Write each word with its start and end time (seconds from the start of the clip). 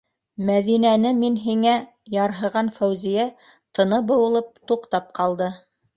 Мәҙинәне 0.45 1.11
мин 1.17 1.35
һиңә...- 1.43 1.73
ярһыған 2.15 2.71
Фәүзиә, 2.79 3.27
тыны 3.81 4.01
быуылып, 4.13 4.53
туҡтап 4.73 5.13
ҡалды. 5.21 5.53